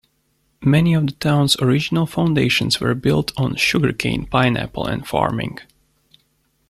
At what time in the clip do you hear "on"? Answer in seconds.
3.37-3.55